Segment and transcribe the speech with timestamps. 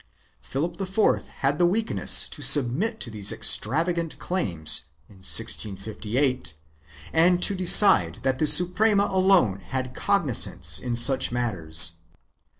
[0.49, 6.55] 2 Philip IV had the weakness to submit to these extravagant claims, in 1658,
[7.13, 11.97] and to decide that the Suprema alone had cognizance in such matters.